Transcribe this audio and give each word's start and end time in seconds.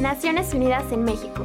Naciones 0.00 0.54
Unidas 0.54 0.90
en 0.92 1.04
México. 1.04 1.44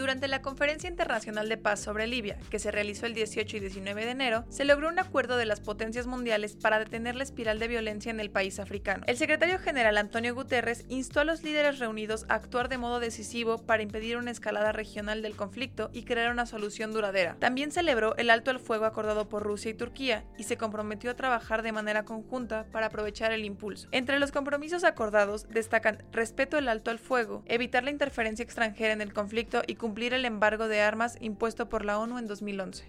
Durante 0.00 0.28
la 0.28 0.40
Conferencia 0.40 0.88
Internacional 0.88 1.50
de 1.50 1.58
Paz 1.58 1.80
sobre 1.80 2.06
Libia, 2.06 2.38
que 2.48 2.58
se 2.58 2.70
realizó 2.70 3.04
el 3.04 3.12
18 3.12 3.58
y 3.58 3.60
19 3.60 4.06
de 4.06 4.10
enero, 4.12 4.46
se 4.48 4.64
logró 4.64 4.88
un 4.88 4.98
acuerdo 4.98 5.36
de 5.36 5.44
las 5.44 5.60
potencias 5.60 6.06
mundiales 6.06 6.56
para 6.56 6.78
detener 6.78 7.16
la 7.16 7.22
espiral 7.22 7.58
de 7.58 7.68
violencia 7.68 8.08
en 8.08 8.18
el 8.18 8.30
país 8.30 8.60
africano. 8.60 9.04
El 9.06 9.18
secretario 9.18 9.58
general 9.58 9.98
Antonio 9.98 10.34
Guterres 10.34 10.86
instó 10.88 11.20
a 11.20 11.24
los 11.24 11.42
líderes 11.42 11.80
reunidos 11.80 12.24
a 12.30 12.36
actuar 12.36 12.70
de 12.70 12.78
modo 12.78 12.98
decisivo 12.98 13.58
para 13.58 13.82
impedir 13.82 14.16
una 14.16 14.30
escalada 14.30 14.72
regional 14.72 15.20
del 15.20 15.36
conflicto 15.36 15.90
y 15.92 16.04
crear 16.04 16.32
una 16.32 16.46
solución 16.46 16.92
duradera. 16.92 17.36
También 17.38 17.70
celebró 17.70 18.16
el 18.16 18.30
alto 18.30 18.50
al 18.50 18.58
fuego 18.58 18.86
acordado 18.86 19.28
por 19.28 19.42
Rusia 19.42 19.70
y 19.70 19.74
Turquía 19.74 20.24
y 20.38 20.44
se 20.44 20.56
comprometió 20.56 21.10
a 21.10 21.16
trabajar 21.16 21.60
de 21.60 21.72
manera 21.72 22.06
conjunta 22.06 22.64
para 22.72 22.86
aprovechar 22.86 23.32
el 23.32 23.44
impulso. 23.44 23.86
Entre 23.92 24.18
los 24.18 24.32
compromisos 24.32 24.82
acordados 24.82 25.46
destacan 25.50 26.02
respeto 26.10 26.56
al 26.56 26.68
alto 26.68 26.90
al 26.90 26.98
fuego, 26.98 27.42
evitar 27.44 27.84
la 27.84 27.90
interferencia 27.90 28.42
extranjera 28.42 28.94
en 28.94 29.02
el 29.02 29.12
conflicto 29.12 29.60
y 29.66 29.74
cumplir 29.74 29.89
cumplir 29.90 30.14
el 30.14 30.24
embargo 30.24 30.68
de 30.68 30.80
armas 30.82 31.16
impuesto 31.20 31.68
por 31.68 31.84
la 31.84 31.98
ONU 31.98 32.18
en 32.18 32.28
2011. 32.28 32.84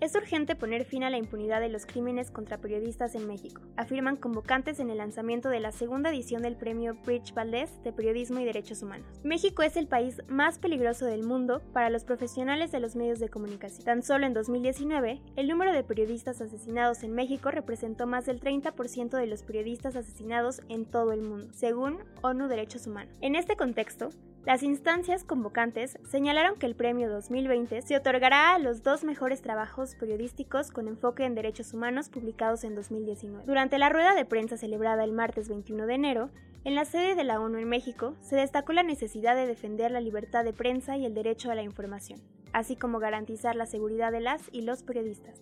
Es 0.00 0.16
urgente 0.16 0.56
poner 0.56 0.84
fin 0.84 1.04
a 1.04 1.10
la 1.10 1.16
impunidad 1.16 1.60
de 1.60 1.68
los 1.68 1.86
crímenes 1.86 2.32
contra 2.32 2.58
periodistas 2.58 3.14
en 3.14 3.28
México, 3.28 3.62
afirman 3.76 4.16
convocantes 4.16 4.80
en 4.80 4.90
el 4.90 4.98
lanzamiento 4.98 5.48
de 5.48 5.60
la 5.60 5.70
segunda 5.70 6.10
edición 6.10 6.42
del 6.42 6.56
premio 6.56 6.96
Bridge 7.06 7.32
Valdés 7.34 7.70
de 7.84 7.92
Periodismo 7.92 8.40
y 8.40 8.44
Derechos 8.44 8.82
Humanos. 8.82 9.06
México 9.22 9.62
es 9.62 9.76
el 9.76 9.86
país 9.86 10.20
más 10.26 10.58
peligroso 10.58 11.06
del 11.06 11.22
mundo 11.22 11.62
para 11.72 11.88
los 11.88 12.02
profesionales 12.02 12.72
de 12.72 12.80
los 12.80 12.96
medios 12.96 13.20
de 13.20 13.28
comunicación. 13.28 13.84
Tan 13.84 14.02
solo 14.02 14.26
en 14.26 14.34
2019, 14.34 15.22
el 15.36 15.46
número 15.46 15.72
de 15.72 15.84
periodistas 15.84 16.40
asesinados 16.40 17.04
en 17.04 17.14
México 17.14 17.52
representó 17.52 18.08
más 18.08 18.26
del 18.26 18.40
30% 18.40 19.16
de 19.16 19.26
los 19.28 19.44
periodistas 19.44 19.94
asesinados 19.94 20.62
en 20.68 20.84
todo 20.84 21.12
el 21.12 21.22
mundo, 21.22 21.46
según 21.52 22.00
ONU 22.22 22.48
Derechos 22.48 22.88
Humanos. 22.88 23.14
En 23.20 23.36
este 23.36 23.54
contexto, 23.54 24.10
las 24.46 24.62
instancias 24.62 25.24
convocantes 25.24 25.98
señalaron 26.08 26.54
que 26.56 26.66
el 26.66 26.76
premio 26.76 27.10
2020 27.10 27.82
se 27.82 27.96
otorgará 27.96 28.54
a 28.54 28.60
los 28.60 28.84
dos 28.84 29.02
mejores 29.02 29.42
trabajos 29.42 29.96
periodísticos 29.96 30.70
con 30.70 30.86
enfoque 30.86 31.24
en 31.24 31.34
derechos 31.34 31.74
humanos 31.74 32.08
publicados 32.10 32.62
en 32.62 32.76
2019. 32.76 33.44
Durante 33.44 33.76
la 33.76 33.88
rueda 33.88 34.14
de 34.14 34.24
prensa 34.24 34.56
celebrada 34.56 35.02
el 35.02 35.10
martes 35.10 35.48
21 35.48 35.86
de 35.86 35.94
enero, 35.94 36.30
en 36.62 36.76
la 36.76 36.84
sede 36.84 37.16
de 37.16 37.24
la 37.24 37.40
ONU 37.40 37.58
en 37.58 37.68
México, 37.68 38.14
se 38.20 38.36
destacó 38.36 38.72
la 38.72 38.84
necesidad 38.84 39.34
de 39.34 39.46
defender 39.46 39.90
la 39.90 40.00
libertad 40.00 40.44
de 40.44 40.52
prensa 40.52 40.96
y 40.96 41.04
el 41.06 41.14
derecho 41.14 41.50
a 41.50 41.56
la 41.56 41.64
información, 41.64 42.20
así 42.52 42.76
como 42.76 43.00
garantizar 43.00 43.56
la 43.56 43.66
seguridad 43.66 44.12
de 44.12 44.20
las 44.20 44.42
y 44.52 44.62
los 44.62 44.84
periodistas. 44.84 45.40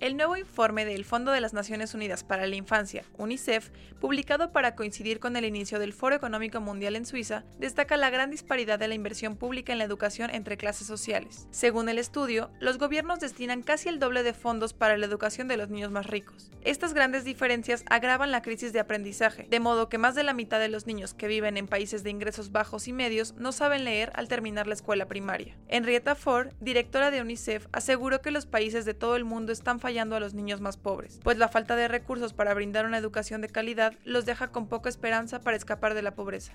El 0.00 0.16
nuevo 0.16 0.38
informe 0.38 0.86
del 0.86 1.04
Fondo 1.04 1.30
de 1.30 1.42
las 1.42 1.52
Naciones 1.52 1.92
Unidas 1.92 2.24
para 2.24 2.46
la 2.46 2.56
Infancia, 2.56 3.04
UNICEF, 3.18 3.68
publicado 4.00 4.50
para 4.50 4.74
coincidir 4.74 5.20
con 5.20 5.36
el 5.36 5.44
inicio 5.44 5.78
del 5.78 5.92
Foro 5.92 6.16
Económico 6.16 6.58
Mundial 6.58 6.96
en 6.96 7.04
Suiza, 7.04 7.44
destaca 7.58 7.98
la 7.98 8.08
gran 8.08 8.30
disparidad 8.30 8.78
de 8.78 8.88
la 8.88 8.94
inversión 8.94 9.36
pública 9.36 9.72
en 9.72 9.78
la 9.78 9.84
educación 9.84 10.30
entre 10.30 10.56
clases 10.56 10.86
sociales. 10.86 11.48
Según 11.50 11.90
el 11.90 11.98
estudio, 11.98 12.50
los 12.60 12.78
gobiernos 12.78 13.20
destinan 13.20 13.60
casi 13.62 13.90
el 13.90 13.98
doble 13.98 14.22
de 14.22 14.32
fondos 14.32 14.72
para 14.72 14.96
la 14.96 15.04
educación 15.04 15.48
de 15.48 15.58
los 15.58 15.68
niños 15.68 15.90
más 15.90 16.06
ricos. 16.06 16.50
Estas 16.62 16.94
grandes 16.94 17.24
diferencias 17.24 17.84
agravan 17.90 18.30
la 18.30 18.40
crisis 18.40 18.72
de 18.72 18.80
aprendizaje, 18.80 19.48
de 19.50 19.60
modo 19.60 19.90
que 19.90 19.98
más 19.98 20.14
de 20.14 20.22
la 20.22 20.32
mitad 20.32 20.60
de 20.60 20.68
los 20.70 20.86
niños 20.86 21.12
que 21.12 21.28
viven 21.28 21.58
en 21.58 21.68
países 21.68 22.02
de 22.04 22.08
ingresos 22.08 22.52
bajos 22.52 22.88
y 22.88 22.94
medios 22.94 23.34
no 23.34 23.52
saben 23.52 23.84
leer 23.84 24.12
al 24.14 24.28
terminar 24.28 24.66
la 24.66 24.74
escuela 24.74 25.08
primaria. 25.08 25.58
Henrietta 25.68 26.14
Ford, 26.14 26.54
directora 26.58 27.10
de 27.10 27.20
UNICEF, 27.20 27.66
aseguró 27.72 28.22
que 28.22 28.30
los 28.30 28.46
países 28.46 28.86
de 28.86 28.94
todo 28.94 29.14
el 29.16 29.26
mundo 29.26 29.52
están 29.52 29.78
fallando 29.78 29.89
a 30.16 30.20
los 30.20 30.34
niños 30.34 30.60
más 30.60 30.76
pobres, 30.76 31.20
pues 31.22 31.36
la 31.36 31.48
falta 31.48 31.76
de 31.76 31.88
recursos 31.88 32.32
para 32.32 32.54
brindar 32.54 32.86
una 32.86 32.98
educación 32.98 33.40
de 33.40 33.48
calidad 33.48 33.94
los 34.04 34.24
deja 34.24 34.48
con 34.48 34.68
poca 34.68 34.88
esperanza 34.88 35.40
para 35.40 35.56
escapar 35.56 35.94
de 35.94 36.02
la 36.02 36.14
pobreza. 36.14 36.52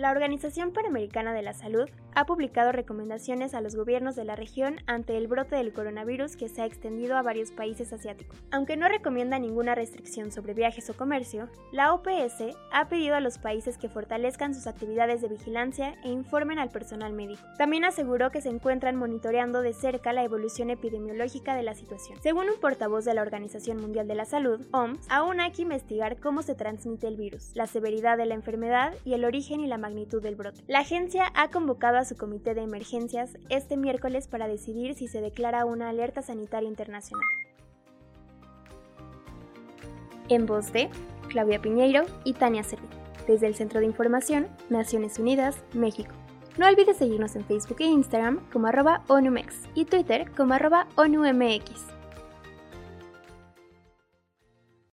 La 0.00 0.12
Organización 0.12 0.72
Panamericana 0.72 1.34
de 1.34 1.42
la 1.42 1.52
Salud 1.52 1.86
ha 2.14 2.24
publicado 2.24 2.72
recomendaciones 2.72 3.52
a 3.52 3.60
los 3.60 3.76
gobiernos 3.76 4.16
de 4.16 4.24
la 4.24 4.34
región 4.34 4.76
ante 4.86 5.14
el 5.18 5.28
brote 5.28 5.56
del 5.56 5.74
coronavirus 5.74 6.36
que 6.36 6.48
se 6.48 6.62
ha 6.62 6.64
extendido 6.64 7.18
a 7.18 7.22
varios 7.22 7.50
países 7.50 7.92
asiáticos. 7.92 8.42
Aunque 8.50 8.78
no 8.78 8.88
recomienda 8.88 9.38
ninguna 9.38 9.74
restricción 9.74 10.32
sobre 10.32 10.54
viajes 10.54 10.88
o 10.88 10.96
comercio, 10.96 11.50
la 11.70 11.92
OPS 11.92 12.56
ha 12.72 12.88
pedido 12.88 13.14
a 13.14 13.20
los 13.20 13.36
países 13.36 13.76
que 13.76 13.90
fortalezcan 13.90 14.54
sus 14.54 14.66
actividades 14.66 15.20
de 15.20 15.28
vigilancia 15.28 15.94
e 16.02 16.08
informen 16.08 16.58
al 16.58 16.70
personal 16.70 17.12
médico. 17.12 17.42
También 17.58 17.84
aseguró 17.84 18.30
que 18.30 18.40
se 18.40 18.48
encuentran 18.48 18.96
monitoreando 18.96 19.60
de 19.60 19.74
cerca 19.74 20.14
la 20.14 20.24
evolución 20.24 20.70
epidemiológica 20.70 21.54
de 21.54 21.62
la 21.62 21.74
situación. 21.74 22.18
Según 22.22 22.48
un 22.48 22.58
portavoz 22.58 23.04
de 23.04 23.12
la 23.12 23.20
Organización 23.20 23.76
Mundial 23.76 24.08
de 24.08 24.14
la 24.14 24.24
Salud, 24.24 24.66
OMS, 24.72 25.06
aún 25.10 25.40
hay 25.40 25.52
que 25.52 25.60
investigar 25.60 26.18
cómo 26.20 26.40
se 26.40 26.54
transmite 26.54 27.06
el 27.06 27.16
virus, 27.16 27.50
la 27.54 27.66
severidad 27.66 28.16
de 28.16 28.24
la 28.24 28.34
enfermedad 28.34 28.94
y 29.04 29.12
el 29.12 29.26
origen 29.26 29.60
y 29.60 29.66
la 29.66 29.76
magnitud 29.76 29.89
La 30.66 30.80
agencia 30.80 31.30
ha 31.34 31.50
convocado 31.50 31.98
a 31.98 32.04
su 32.04 32.16
comité 32.16 32.54
de 32.54 32.62
emergencias 32.62 33.36
este 33.48 33.76
miércoles 33.76 34.28
para 34.28 34.48
decidir 34.48 34.94
si 34.94 35.08
se 35.08 35.20
declara 35.20 35.64
una 35.64 35.88
alerta 35.88 36.22
sanitaria 36.22 36.68
internacional. 36.68 37.24
En 40.28 40.46
voz 40.46 40.72
de 40.72 40.88
Claudia 41.28 41.60
Piñeiro 41.60 42.04
y 42.24 42.34
Tania 42.34 42.62
Cervi, 42.62 42.86
desde 43.26 43.46
el 43.46 43.54
Centro 43.54 43.80
de 43.80 43.86
Información, 43.86 44.48
Naciones 44.68 45.18
Unidas, 45.18 45.62
México. 45.74 46.12
No 46.58 46.66
olvides 46.66 46.98
seguirnos 46.98 47.36
en 47.36 47.44
Facebook 47.44 47.78
e 47.80 47.84
Instagram 47.84 48.40
como 48.52 48.66
arroba 48.66 49.02
ONUMEX 49.08 49.68
y 49.74 49.84
Twitter 49.86 50.30
como 50.32 50.54
arroba 50.54 50.88
ONUMX. 50.96 51.99